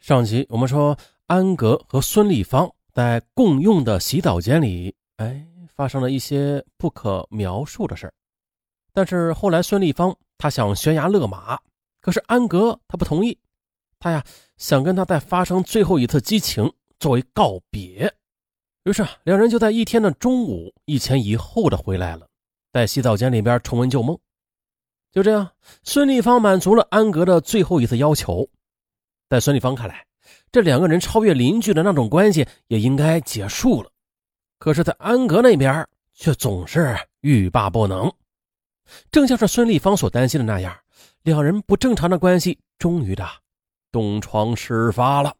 [0.00, 0.96] 上集我们说，
[1.26, 8.14] 安格和孙立方在共用的洗澡间里，哎，发生了一些不可描述的事儿。
[8.94, 11.60] 但是后来，孙立方他想悬崖勒马，
[12.00, 13.38] 可是安格他不同意，
[13.98, 14.24] 他呀
[14.56, 18.10] 想跟他再发生最后一次激情作为告别。
[18.84, 22.26] 于是两人就在一天的中午一前一后的回来了，
[22.72, 24.18] 在洗澡间里边重温旧梦。
[25.12, 25.50] 就这样，
[25.82, 28.48] 孙立方满足了安格的最后一次要求。
[29.30, 30.04] 在孙立芳看来，
[30.50, 33.88] 这两个人超越邻居的那种关系也应该结束了。
[34.58, 38.12] 可是，在安格那边却总是欲罢不能。
[39.12, 40.76] 正像是孙立芳所担心的那样，
[41.22, 43.24] 两人不正常的关系终于的
[43.92, 45.32] 东窗事发了。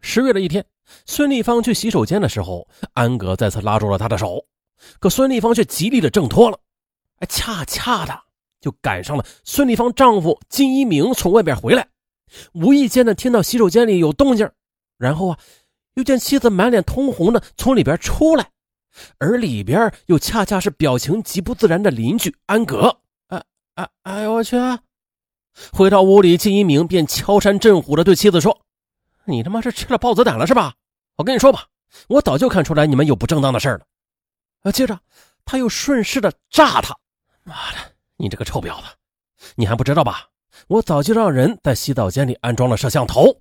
[0.00, 0.64] 十月的一天，
[1.04, 4.42] 孙立芳去洗手间的时候，安格再次拉住了他的手，
[4.98, 6.58] 可孙立芳却极力的挣脱了。
[7.18, 8.18] 哎，恰恰的
[8.62, 11.86] 就赶上了孙立芳丈夫金一鸣从外边回来。
[12.52, 14.50] 无意间的听到洗手间里有动静，
[14.98, 15.38] 然后啊，
[15.94, 18.50] 又见妻子满脸通红的从里边出来，
[19.18, 23.00] 而里边又恰恰是表情极不自然的邻居安格。
[23.28, 23.42] 哎
[23.74, 24.56] 哎哎呦我去！
[25.72, 28.62] 回到屋里，金一鸣便敲山震虎的对妻子说
[29.26, 30.74] ：“你他妈是吃了豹子胆了是吧？
[31.16, 31.66] 我跟你说吧，
[32.08, 33.80] 我早就看出来你们有不正当的事了。”
[34.64, 34.98] 啊，接着
[35.44, 36.96] 他又顺势的炸他
[37.44, 37.78] ：“妈的，
[38.16, 38.88] 你这个臭婊子，
[39.56, 40.28] 你还不知道吧？”
[40.68, 43.40] 我早就让人在洗澡间里安装了摄像头。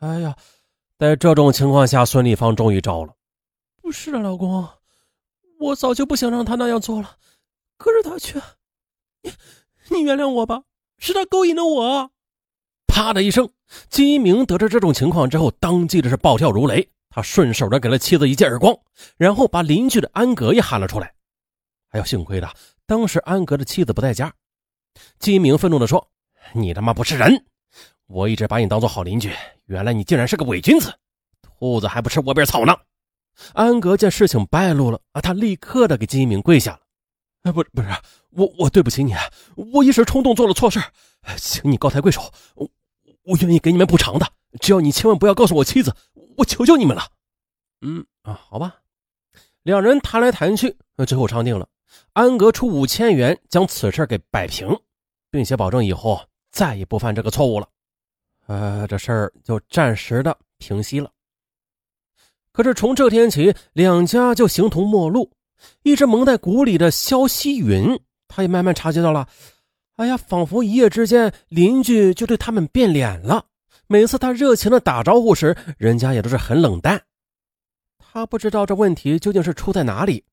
[0.00, 0.36] 哎呀，
[0.98, 3.14] 在这种情况下，孙立芳终于招了。
[3.80, 4.68] 不是啊，老公，
[5.58, 7.16] 我早就不想让他那样做了，
[7.76, 8.40] 可是他却……
[9.22, 9.32] 你
[9.90, 10.62] 你原谅我吧，
[10.98, 12.10] 是他勾引的我。
[12.86, 13.50] 啪的一声，
[13.88, 18.76] 金一鸣得知这种情况之后，当即的是暴跳如雷，他顺手的给了妻子一记耳光，
[19.16, 21.14] 然后把邻居的安格也喊了出来。
[21.90, 22.48] 哎呦，幸亏的
[22.86, 24.32] 当时安格的妻子不在家。
[25.18, 26.08] 金明愤怒地说
[26.52, 27.44] ：“你他妈不是人！
[28.06, 29.32] 我一直把你当做好邻居，
[29.66, 30.92] 原来你竟然是个伪君子！
[31.42, 32.76] 兔子还不吃窝边草呢！”
[33.52, 36.80] 安格见事情败露了啊，他立刻的给金明跪下了
[37.42, 37.88] ：“哎，不，不是
[38.30, 39.12] 我，我对不起你，
[39.56, 40.80] 我一时冲动做了错事，
[41.36, 42.68] 请你高抬贵手，我
[43.24, 44.26] 我愿意给你们补偿的，
[44.60, 45.92] 只要你千万不要告诉我妻子，
[46.36, 47.08] 我求求你们了。”
[47.82, 48.76] 嗯啊，好吧，
[49.64, 50.76] 两人谈来谈去，
[51.06, 51.68] 最后商定了。
[52.12, 54.68] 安格出五千元将此事给摆平，
[55.34, 57.66] 并且保证以后再也不犯这个错误了。
[58.46, 61.10] 呃，这事儿就暂时的平息了。
[62.52, 65.32] 可是从这天起，两家就形同陌路。
[65.82, 69.28] 一直蒙在鼓里的肖希云，他也慢慢察觉到了。
[69.96, 73.46] 哎呀，仿佛一夜之间邻居就对他们变脸了。
[73.88, 77.02] 每次他热情的打招呼时，人家也都是很冷淡。
[77.98, 80.24] 他不知道这问题究竟是出在哪里，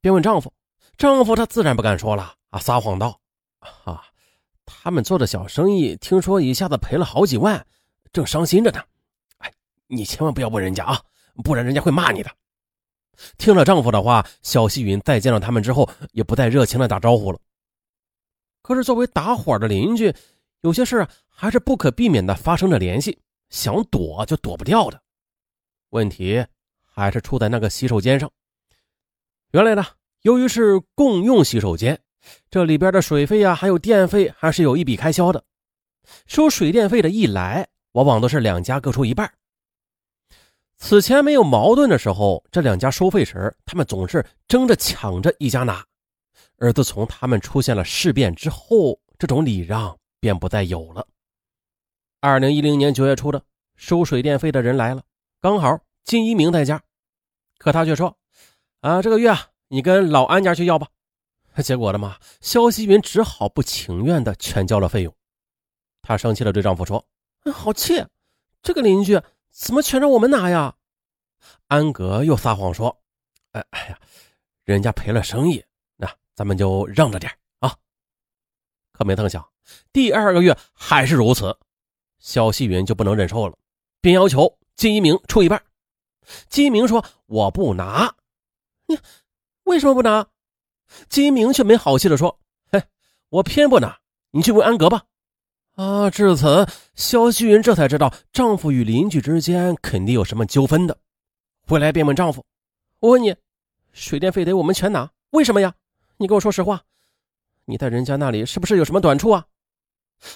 [0.00, 0.52] 便问丈夫。
[0.96, 3.20] 丈夫他自然不敢说了啊，撒谎道
[3.84, 4.02] ：“啊，
[4.70, 7.66] 他们做的小生意，听说一下子赔了好几万，
[8.12, 8.80] 正伤心着呢。
[9.38, 9.52] 哎，
[9.88, 11.02] 你千万不要问人家啊，
[11.42, 12.30] 不然人家会骂你的。”
[13.36, 17.38] 听了丈夫的话，肖希云再见到他们之后，也不再热情的打招呼了。
[18.62, 20.14] 可是作为打伙的邻居，
[20.60, 25.02] 有些事还是不可避免的发生着联系，想躲就躲不掉的。
[25.90, 26.46] 问题
[26.82, 28.30] 还是出在那个洗手间上。
[29.50, 29.84] 原来呢。
[30.22, 31.98] 由于是共用洗手间，
[32.50, 35.42] 这里边的水费呀，还有电费，还是有一笔开销的。
[36.26, 39.32] 收水电费的一来，往往都是两家各出一半。
[40.76, 45.84] 此前没有矛盾的时候，这两家收费时，他们总是争着抢着一家拿。
[46.58, 51.06] 而自从他们出现了事变之后，这种礼让便不再有了。
[52.20, 53.42] 二零一零年九月初的
[53.76, 55.02] 收水电费的人来了，
[55.40, 56.82] 刚好金一鸣在家，
[57.58, 58.16] 可他却说
[58.80, 60.88] ：“啊，这个月啊。”你跟老安家去要吧，
[61.62, 62.16] 结果了嘛？
[62.40, 65.14] 肖希云只好不情愿的全交了费用。
[66.02, 67.06] 她生气的对丈夫说
[67.52, 68.04] ：“好气，
[68.62, 70.76] 这个邻居怎么全让我们拿呀？”
[71.68, 73.00] 安格又撒谎说
[73.52, 73.98] ：“哎哎呀，
[74.64, 75.64] 人家赔了生意，
[75.96, 77.76] 那咱们就让着点啊。”
[78.92, 79.46] 可没曾想，
[79.92, 81.58] 第二个月还是如此，
[82.18, 83.56] 肖希云就不能忍受了，
[84.00, 85.62] 便要求金一鸣出一半。
[86.48, 88.14] 金一鸣说：“我不拿，
[88.86, 88.98] 你。”
[89.64, 90.26] 为什么不拿？
[91.08, 92.38] 金明却没好气的说
[92.70, 92.82] ：“嘿，
[93.28, 93.98] 我偏不拿，
[94.30, 95.04] 你去问安格吧。”
[95.76, 100.98] 啊，至此，肖希云这才知道丈夫与邻居之间肯定有什么纠纷的。
[101.66, 102.44] 回来便问丈夫
[103.00, 103.34] ：“我问你，
[103.92, 105.74] 水电费得我们全拿，为什么呀？
[106.18, 106.82] 你跟我说实话，
[107.64, 109.46] 你在人家那里是不是有什么短处啊？”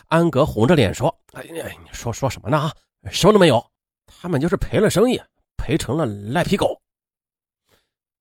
[0.09, 2.57] 安格红着脸说：“哎呀，你说说什么呢？
[2.57, 2.73] 啊，
[3.11, 3.63] 什么都没有，
[4.07, 5.21] 他们就是赔了生意，
[5.59, 6.81] 赔成了赖皮狗。”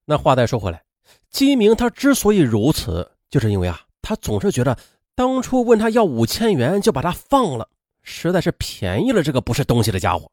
[0.04, 0.84] 那话再说回来。
[1.30, 4.78] 金明他之所以如此，就是因为啊，他总是觉得
[5.14, 7.68] 当初问他要五千元就把他放了，
[8.02, 10.30] 实在是便宜了这个不是东西的家伙。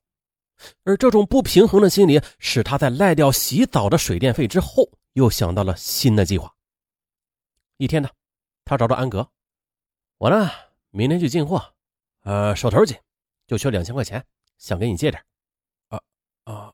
[0.84, 6.54] 而这种不平衡的心理，使他在赖掉洗澡的水电费之后，又想到了新的计划。
[7.78, 8.10] 一天呢，
[8.64, 9.28] 他找到安格，
[10.20, 10.52] 我呢
[10.92, 11.74] 明天去进货，
[12.24, 12.96] 呃，手头紧，
[13.48, 14.24] 就缺两千块钱，
[14.60, 15.24] 想给你借点。
[15.90, 16.00] 啊
[16.44, 16.72] 啊，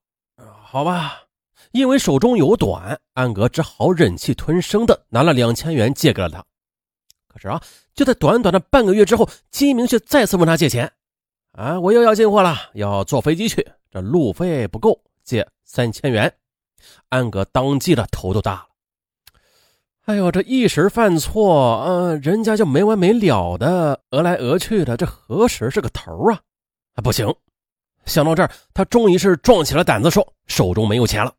[0.61, 1.23] 好吧，
[1.71, 6.43] 因为手中有短，安格只好忍气吞声的拿了两千元借给了他。
[7.27, 7.61] 可是啊，
[7.93, 10.91] 就在短短的半个月之后，金一鸣却再次问他借钱。
[11.51, 13.67] 啊，我又要进货了，要坐飞机去。
[13.89, 16.31] 这路费不够，借三千元。
[17.09, 18.67] 安格当即的头都大了。
[20.05, 26.39] 哎呦，这一时犯错，嗯，人家就没完没了的讹来讹去的，这何时是个头啊？
[26.95, 27.27] 啊，不行！
[28.05, 31.33] 想到这儿，他终于是壮起了胆子，说手中没有钱了。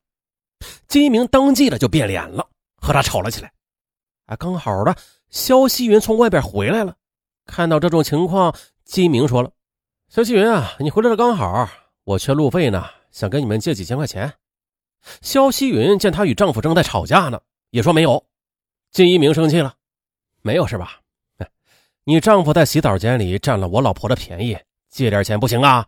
[0.86, 3.52] 金一鸣当即的就变脸了，和他吵了起来。
[4.26, 4.96] 啊，刚好的，
[5.30, 6.96] 肖希云从外边回来了，
[7.46, 9.50] 看到这种情况，金一鸣说了
[10.08, 11.68] ：“肖希云啊，你回来的刚好。”
[12.04, 14.32] 我缺路费呢，想跟你们借几千块钱。
[15.20, 17.40] 肖希云见她与丈夫正在吵架呢，
[17.70, 18.24] 也说没有。
[18.90, 19.74] 金一鸣生气了，
[20.40, 21.00] 没有是吧？
[22.04, 24.58] 你丈夫在洗澡间里占了我老婆的便宜，
[24.88, 25.86] 借点钱不行啊？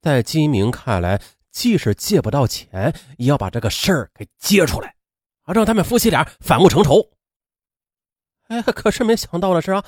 [0.00, 1.20] 在金一鸣看来，
[1.56, 4.94] 即使借不到钱，也要把这个事儿给揭出来，
[5.44, 7.12] 啊，让他们夫妻俩反目成仇。
[8.48, 9.82] 哎，可是没想到的是啊，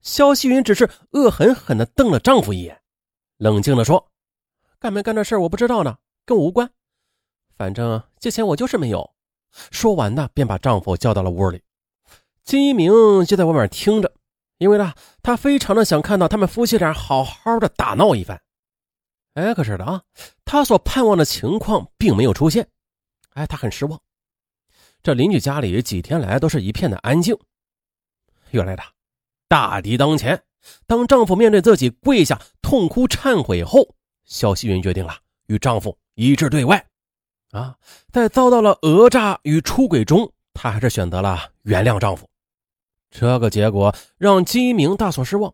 [0.00, 2.82] 肖希云只是恶狠狠地瞪了丈夫一眼，
[3.36, 4.10] 冷静地说。
[4.80, 5.96] 干没干这事我不知道呢，
[6.26, 6.68] 跟我无关。
[7.56, 9.14] 反正借钱我就是没有。
[9.70, 11.62] 说完呢，便把丈夫叫到了屋里。
[12.42, 14.12] 金一鸣就在外面听着，
[14.58, 14.92] 因为呢，
[15.22, 18.42] 他非常的想看到他们夫妻俩好好的打闹一番。
[19.34, 20.02] 哎，可是的啊，
[20.44, 22.68] 他所盼望的情况并没有出现。
[23.34, 24.00] 哎，他很失望。
[25.02, 27.36] 这邻居家里几天来都是一片的安静。
[28.50, 28.82] 原来的，
[29.48, 30.42] 大敌当前。
[30.86, 33.94] 当丈夫面对自己跪下痛哭忏悔后。
[34.24, 36.86] 肖希云决定了与丈夫一致对外，
[37.50, 37.76] 啊，
[38.12, 42.28] 在遭到了讹诈与出轨中，她还是选择了原谅丈夫。
[43.10, 45.52] 这个结果让金一鸣大所失望，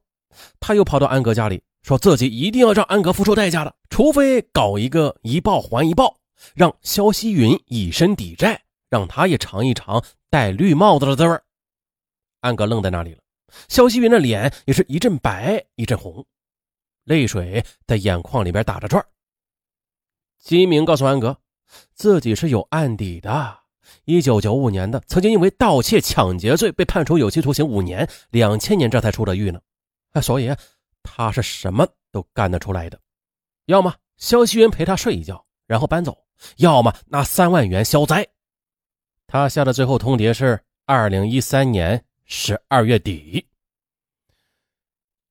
[0.61, 6.19] 他又跑到安格家里，说自己一定要让安格付出代价的，除非搞一个一报还一报，
[6.55, 11.41] 让肖希云以身抵债，让他也尝一尝戴绿帽子的滋味。
[12.41, 13.21] 安格愣在那里了，
[13.71, 16.27] 肖希云的脸也是一阵白一阵红。
[17.05, 19.03] 泪水在眼眶里边打着转
[20.39, 21.39] 金明告诉安格，
[21.95, 23.61] 自己是有案底的。
[24.05, 29.59] 一九九五年的，曾经因为盗窃、抢劫罪被判处有期徒刑五年，两千年这才出的狱呢。
[30.13, 30.55] 哎，所以
[31.03, 33.01] 他是什么都干得出来的。
[33.67, 36.13] 要么肖希云陪他睡一觉，然后搬走；
[36.57, 38.27] 要么拿三万元消灾。
[39.27, 43.47] 他下的最后通牒是二零一三年十二月底。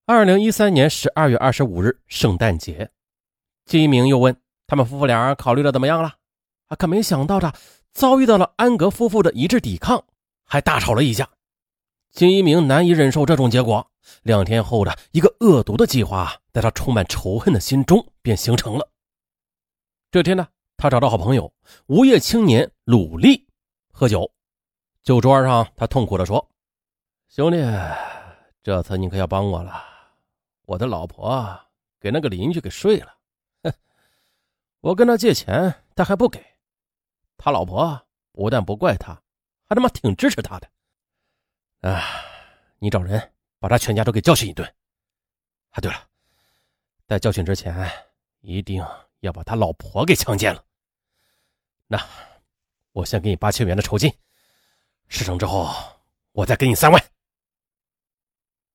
[0.05, 2.91] 二零一三年十二月二十五日，圣诞节，
[3.65, 6.15] 金一鸣又问他们夫妇俩考虑的怎么样了？
[6.67, 7.53] 啊，可没想到的，
[7.91, 10.05] 遭遇到了安格夫妇的一致抵抗，
[10.45, 11.27] 还大吵了一架。
[12.11, 13.91] 金一鸣难以忍受这种结果，
[14.23, 18.89] 两天后的一个恶毒的计划，在他充满仇恨的心中便形成了。
[20.11, 21.53] 这天呢，他找到好朋友
[21.87, 23.47] 无业青年鲁力
[23.91, 24.31] 喝酒，
[25.03, 26.49] 酒桌上他痛苦地说
[27.29, 27.57] ：“兄弟，
[28.63, 29.83] 这次你可要帮我了。”
[30.65, 31.59] 我的老婆
[31.99, 33.13] 给那个邻居给睡了，
[33.63, 33.73] 哼！
[34.81, 36.45] 我跟他借钱，他还不给。
[37.37, 39.13] 他老婆不但不怪他，
[39.67, 40.69] 还他妈挺支持他的。
[41.89, 42.01] 啊！
[42.79, 44.67] 你找人把他全家都给教训一顿。
[45.69, 46.07] 啊，对了，
[47.07, 47.89] 在教训之前，
[48.41, 48.83] 一定
[49.19, 50.63] 要把他老婆给强奸了。
[51.87, 52.03] 那
[52.91, 54.13] 我先给你八千元的酬金，
[55.07, 55.69] 事成之后
[56.31, 57.03] 我再给你三万。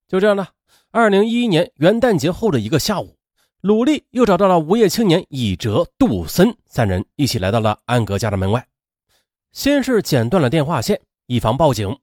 [0.09, 0.47] 就这样的。
[0.91, 3.19] 二零一一年元旦节后的一个下午，
[3.63, 8.69] 鲁丽又找到了无业青年以哲、杜森三人，一起来到了安格家的门外。
[9.53, 11.99] 先是剪断了电话线，以防报警，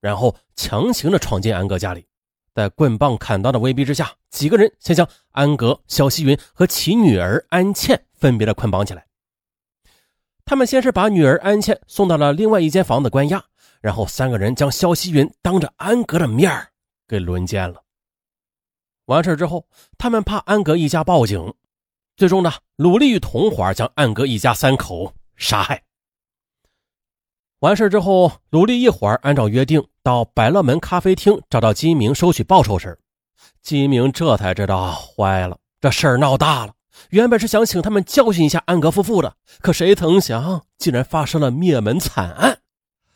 [0.00, 2.06] 然后强行的闯进安格家里，
[2.54, 9.04] 在棍棒、砍刀的威逼之下，几个人先将安格、肖希云和其女儿安倩分别的捆绑起来。
[10.44, 13.42] 他们先是把女儿安倩送到了另外一间房子关押，
[13.80, 16.68] 然后三个人将肖希云当着安格的面
[17.08, 17.82] 给轮奸了。
[19.06, 19.66] 完事之后，
[19.98, 21.52] 他们怕安格一家报警，
[22.16, 25.82] 最终呢，鲁力与同伙将安格一家三口杀害。
[27.58, 32.98] 完事之后，鲁力一伙按照约定到百乐门咖啡厅找到金明收取报酬时，
[33.62, 36.74] 金明这才知道坏了，这事儿闹大了。
[37.08, 42.58] 原本是想请他们教训一下安格夫妇的，可谁曾想，竟然发生了灭门惨案，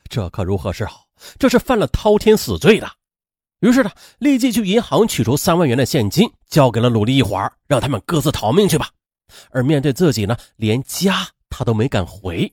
[0.09, 1.05] 这可如何是好？
[1.39, 2.91] 这是犯了滔天死罪的。
[3.61, 8.89] 于是呢，立即去银行取出三万元的现金，交给了鲁丽一伙儿，让他们各自逃命去吧。
[9.51, 12.51] 而面对自己呢，连家他都没敢回，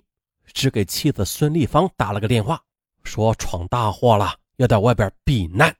[0.51, 2.62] 只给妻子孙丽芳打了个电话，
[3.05, 5.74] 说闯大祸了，要在外边避难。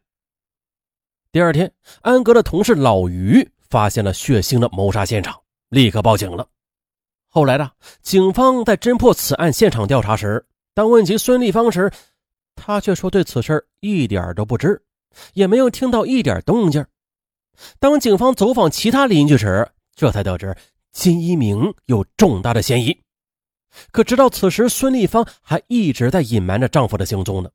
[1.32, 5.38] 第二天，安格的同事老于发现了血腥的谋杀现场，
[5.70, 6.48] 立刻报警了。
[7.27, 7.70] 后来呢，
[8.01, 11.91] 警方在侦破此案现场调查时，当问及孙丽芳时，
[12.55, 14.82] 他却说对此事一点都不知，
[15.34, 16.86] 也没有听到一点动静。
[17.79, 20.55] 当警方走访其他邻居时，这才得知
[20.94, 22.98] 金一鸣有重大的嫌疑。
[23.91, 27.50] 可直到此时，孙丽芳还一直在隐瞒着丈夫的行踪呢。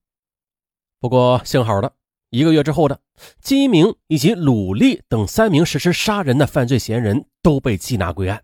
[0.98, 1.92] 不过幸好的，
[2.30, 3.00] 一个月之后的
[3.40, 8.42] 金一鸣以及鲁丽等三名实施杀人的犯罪嫌疑人都被缉拿归案，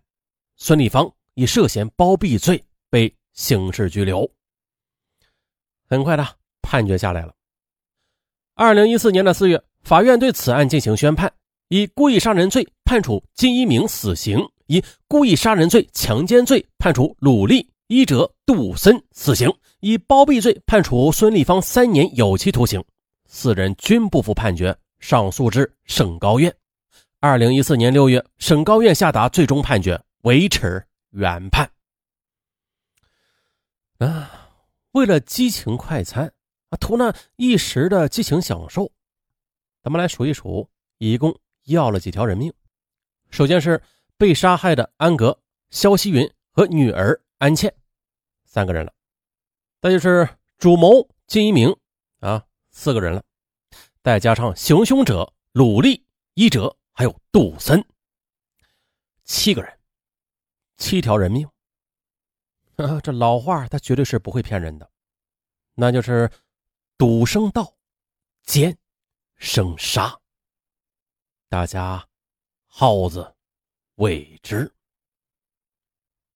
[0.55, 4.29] 孙丽芳以涉嫌包庇罪被刑事拘留。
[5.89, 6.27] 很快的。
[6.69, 7.33] 判决下来了。
[8.53, 11.31] 二零一四年的四月，法院对此案进行宣判，
[11.69, 14.37] 以故意杀人罪判处金一鸣死刑，
[14.67, 22.83] 以故意杀人罪、强奸罪判处鲁丽、伊哲、杜森死刑，以包庇罪判处孙立芳三年有期徒刑。
[23.25, 26.53] 四人均不服判决，上诉至省高院。
[27.19, 31.69] 二零一四年六月，省高院下达最终判决，维持原判。
[33.97, 34.49] 啊，
[34.91, 36.31] 为了激情快餐。
[36.69, 38.91] 啊，图那一时的激情享受，
[39.81, 41.33] 咱们来数一数，一共
[41.63, 42.53] 要了几条人命。
[43.29, 43.81] 首先是
[44.17, 47.73] 被杀害的安格、肖希云和女儿安倩，
[48.45, 48.93] 三个人了。
[49.81, 51.75] 再就是主谋金一鸣，
[52.19, 53.23] 啊，四个人了。
[54.03, 57.83] 再加上行凶者鲁立、一哲还有杜森，
[59.23, 59.79] 七个人，
[60.77, 61.47] 七条人命。
[63.03, 64.89] 这老话他绝对是不会骗人的，
[65.75, 66.29] 那就是。
[66.99, 67.75] 赌生道，
[68.41, 68.75] 奸
[69.35, 70.19] 生杀。
[71.47, 72.07] 大家，
[72.65, 73.35] 耗子，
[73.97, 74.76] 未知。